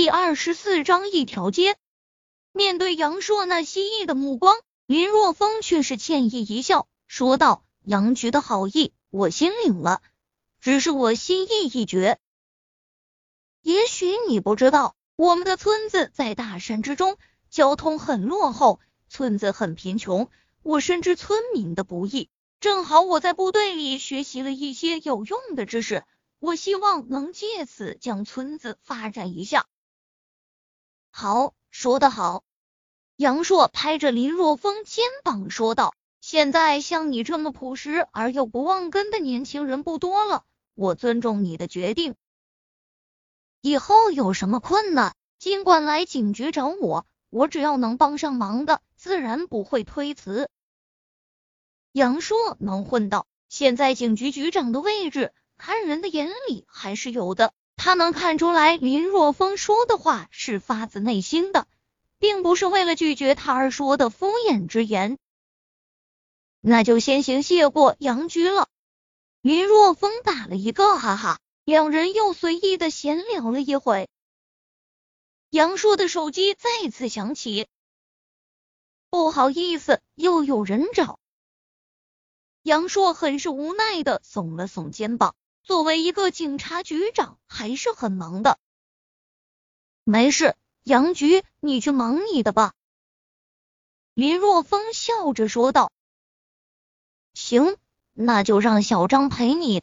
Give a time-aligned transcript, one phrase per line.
[0.00, 1.76] 第二十四章一条街。
[2.52, 10.00] 面对杨硕那蜥蜴的目光，林若风却是歉意一笑，说道：“杨局的好意，我心领了，
[10.60, 12.20] 只是我心意已决。
[13.60, 17.18] 也许你不知道，我们的村子在大山之中，
[17.50, 18.78] 交通很落后，
[19.08, 20.30] 村子很贫穷。
[20.62, 22.30] 我深知村民的不易，
[22.60, 26.04] 正好我在部队里学习了一些有用的知识，
[26.38, 29.66] 我希望能借此将村子发展一下。”
[31.20, 32.44] 好，说得好。
[33.16, 35.92] 杨硕拍着林若风肩膀说道
[36.22, 40.44] ：“现在像你这么朴实而又不忘根的年轻人不多了，
[40.76, 42.14] 我尊重你的决定。
[43.60, 50.48] 以后有什么困难，尽管来警局找我，我只要能帮上忙的，自然不会推辞。”
[51.90, 57.52] 杨硕能混到现在警局局长的位置，看人的眼里还是有的。
[57.78, 61.66] 他能看出来，林若风说的话是发自内心的，
[62.18, 65.16] 并不是为了拒绝他而说的敷衍之言。
[66.60, 68.68] 那就先行谢过杨局了。
[69.40, 74.08] 林若风打了一个哈哈，两人又随意的闲聊了一会。
[75.48, 77.68] 杨硕的手机再次响起，
[79.08, 81.20] 不好意思，又有人找。
[82.64, 85.36] 杨硕很是无奈的耸了耸肩膀。
[85.68, 88.58] 作为一个警察局长，还是很忙的。
[90.02, 92.72] 没事，杨局，你去忙你的吧。
[94.14, 95.92] 林若风笑着说道。
[97.34, 97.76] 行，
[98.14, 99.82] 那就让小张陪你。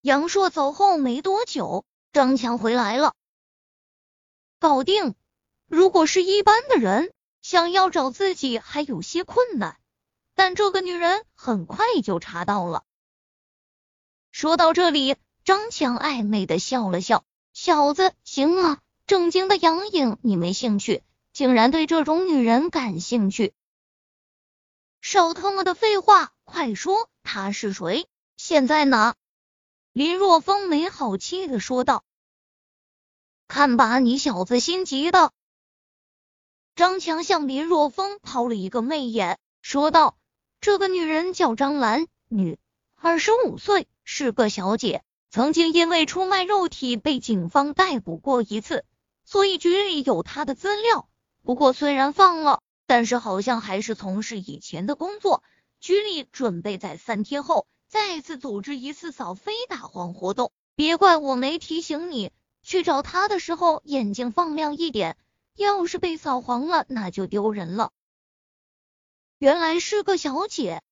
[0.00, 3.14] 杨硕走后没多久，张强回来了。
[4.58, 5.14] 搞定。
[5.68, 9.78] 如果是一般的人，想要找自己还有些困难，
[10.34, 12.84] 但这个女人很快就查到了。
[14.32, 21.02] 说到这里，张强暧昧的笑了笑：“小子，行啊，正经的杨颖你没兴趣，
[21.34, 23.52] 竟然对这种女人感兴趣。
[25.02, 28.08] 少他妈的废话，快说他是谁？
[28.38, 29.14] 现在呢？”
[29.92, 32.02] 林若风没好气的说道
[33.48, 35.30] ：“看把你小子心急的。”
[36.74, 40.16] 张强向林若风抛了一个媚眼，说道
[40.62, 42.58] ：“这个女人叫张兰，女，
[42.96, 48.84] 二十五岁。”是个小姐，曾经因为出卖肉体被警方逮捕过一次，
[49.24, 51.08] 所以局里有她的资料。
[51.42, 55.42] 不过虽然放了，但是好像还是从事以前的工作。
[55.80, 62.30] 局里准备在三天后再次组织一次扫非打黄活动，别怪我没提醒你，
[62.62, 65.16] 去找她的时候眼睛放亮一点，
[65.56, 67.90] 要是被扫黄了，那就丢人了。
[69.38, 70.82] 原来是个小姐。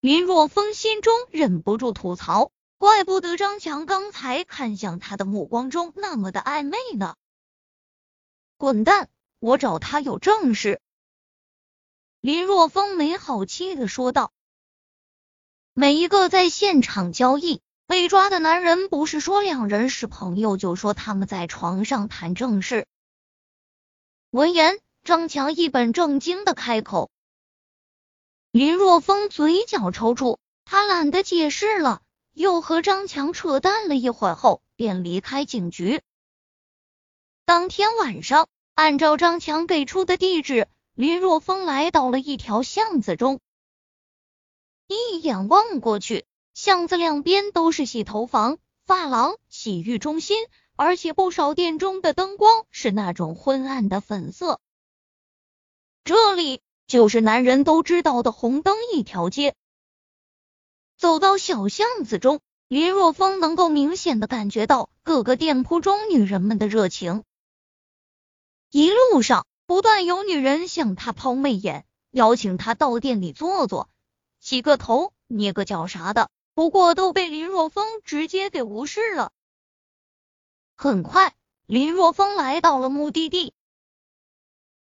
[0.00, 7.16] 林若风心中忍不住吐槽：“怪不得张强刚才看向他的目光中那么的暧昧呢。”
[8.56, 9.08] 滚蛋！
[9.40, 10.80] 我找他有正事。”
[12.20, 14.32] 林若风没好气的说道。
[15.74, 22.86] 每一个在现场交易被抓的男人，不是说两人是朋友，就说他们在床上谈正事。
[24.30, 27.10] 闻言，张强一本正经的开口。
[28.50, 32.00] 林若风嘴角抽搐，他懒得解释了，
[32.32, 36.00] 又和张强扯淡了一会儿后，便离开警局。
[37.44, 43.38] 当天晚上，按照张强给出的地址，林若风来到了一条巷子中。
[44.86, 48.56] 一眼望过去，巷子两边都是洗头房、
[48.86, 54.58] 发廊、洗浴中心，而且不少店中的灯光是那种昏暗的粉色。
[56.02, 56.62] 这里。
[56.88, 59.54] 就是男人都知道的红灯一条街。
[60.96, 67.22] 走到小巷子中，林若风能够明显的感觉到各个店铺中女人们的热情。
[68.70, 73.88] 一路上不断有女人向他抛媚眼，邀请他到店里坐坐、
[74.40, 79.30] 洗个头、捏个脚啥的，不过都被林若风直接给无视了。
[80.74, 81.34] 很快，
[81.66, 83.52] 林若风来到了目的地。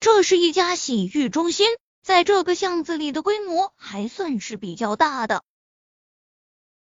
[0.00, 1.68] 这是一家洗浴中心，
[2.02, 5.44] 在这个巷子里的规模还算是比较大的。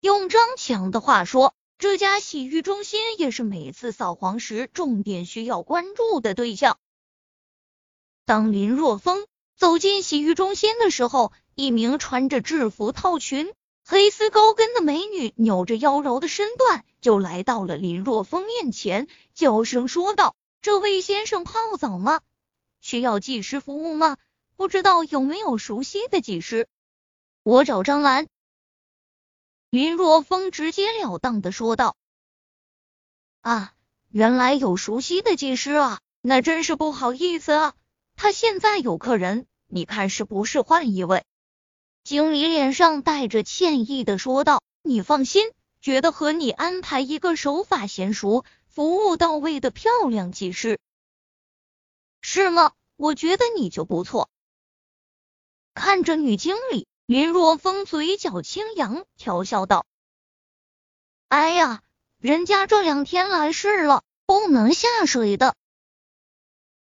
[0.00, 6.76] 用张强的话说，这家洗浴中心也是每次扫黄时重点需要关注的对象。
[8.24, 9.26] 当林若风
[9.56, 13.54] 走进洗浴中心的时候，一名穿着制服套裙、
[13.86, 22.20] 黑丝高跟的美女扭着妖娆的身段就来到了林若风面前，娇声说道：“这位先生泡澡吗？”
[22.84, 24.18] 需要技师服务吗？
[24.56, 26.68] 不知道有没有熟悉的技师？
[27.42, 28.26] 我找张兰。
[29.70, 31.96] 林若风直截了当的说道。
[33.40, 33.72] 啊，
[34.10, 37.74] 原来有熟悉的技师啊，那真是不好意思啊。
[38.16, 41.24] 他现在有客人，你看是不是换一位？
[42.02, 45.50] 经理脸上带着歉意的说道：“你放心，
[45.80, 50.78] 觉得和你安排一个手法娴熟、服务到位的漂亮技师，
[52.34, 52.72] 是吗？
[52.96, 54.28] 我觉得你就不错。”
[55.72, 59.86] 看着女经理，林若风嘴角轻扬，调笑道
[61.28, 61.80] ：“哎呀。”
[62.18, 65.54] 人家这两天来事了，不能下水的。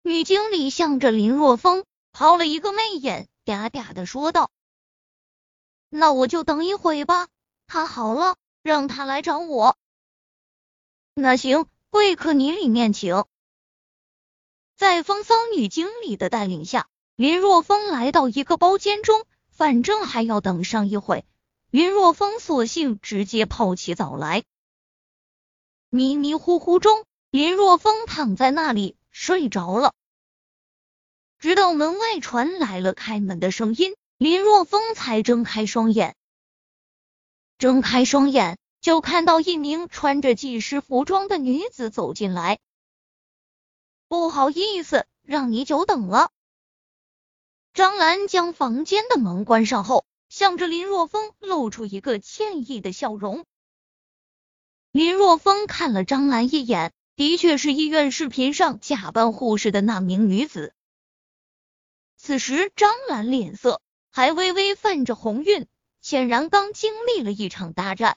[0.02, 4.52] 女经理向着林若风抛了一个媚眼，嗲嗲的说道
[5.90, 7.26] ：“那我就等一会吧，
[7.66, 9.76] 他好了，让他来找我。”
[11.12, 13.24] 那行，贵客你里面请。
[14.76, 16.86] 在风骚女经理的带领下，
[17.16, 21.24] 林若风来到一个包间中，反正还要等上一会，
[21.70, 24.44] 林若风索性直接泡起澡来。
[25.88, 29.94] 迷迷糊糊中，林若风躺在那里睡着了。
[31.38, 36.14] 直到门外传来了开门的声音，林若风才睁开双眼。
[37.56, 42.58] 睁开双眼，就看到一名穿着技师服装的女子走进来。
[44.08, 46.30] 不好意思，让你久等了。
[47.74, 53.44] 张兰将房间的门关上后，向着林若风露出一个歉意的笑容。
[54.92, 60.72] 林若风看了张兰一眼，的确是医院视频上假扮护士的那名女子。
[62.16, 65.66] 此时张兰脸色还微微泛着红晕，
[66.00, 68.16] 显然刚经历了一场大战。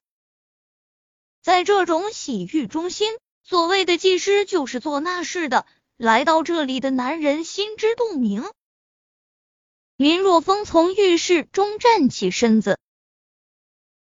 [1.41, 3.11] 在这种洗浴中心，
[3.43, 5.65] 所谓的技师就是做那事的，
[6.01, 8.49] 来到这里的男人心知肚明。
[9.97, 12.79] 林若风从浴室中站起身子，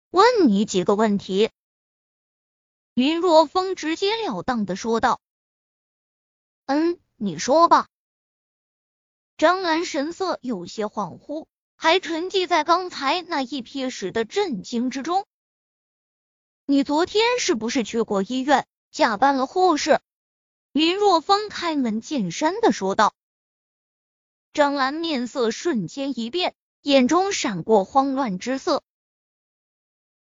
[0.09, 1.49] 问你几个问题。
[2.93, 5.19] 林若风直截了当的说道
[6.65, 7.89] ：“嗯，你说吧。”
[9.35, 11.45] 张兰神色有些恍惚，
[11.75, 15.25] 还沉寂在刚才那一瞥时的震惊之中。
[16.65, 19.99] 你昨天是不是去过医院，假扮了护士？
[20.73, 23.13] 林若风开门见山的说道。
[24.53, 28.83] 张兰面色瞬间一变，眼中闪过慌乱之色。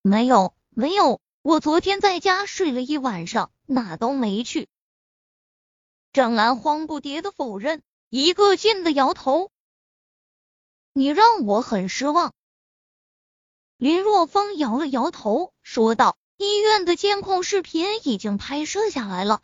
[0.02, 1.20] 没有，没有。
[1.43, 4.69] 我昨天在家睡了一晚上，哪都没去。
[6.12, 9.50] 张兰慌不迭的否认，一个劲的摇头。
[10.93, 12.35] 你让我很失望。
[13.76, 19.43] 林若风摇了摇头，说道：“医院的监控视频已经拍摄下来了，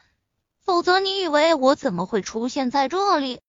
[0.66, 3.40] 否则你以为我怎么会出现在这里？”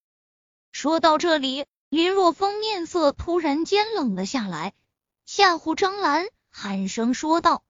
[0.71, 4.73] 说到这里，林若风面色突然间冷了下来，
[5.25, 7.63] 吓唬张兰，喊声说道。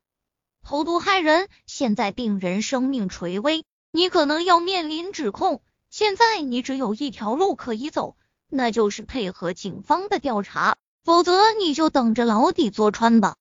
[0.61, 5.61] 投毒害人，现在病人生命垂危，你可能要面临指控。
[5.89, 8.17] 现在你只有一条路可以走，
[8.49, 13.37] 那就是配合警方的调查，否则你就等着牢底坐穿吧。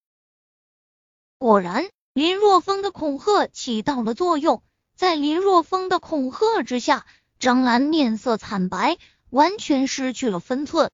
[1.39, 4.63] 果然，林若风的恐吓起到了作用，
[4.97, 7.05] 在林若风的恐吓之下，
[7.39, 8.97] 张兰面色惨白，
[9.29, 10.91] 完全失去了分寸。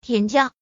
[0.00, 0.52] 天价。